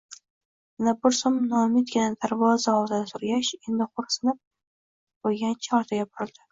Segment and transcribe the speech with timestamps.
[0.79, 6.39] Yana bir zum noumidgina darvoza oldida turgach, engil xo`rsinib qo`ygancha, ortiga burildi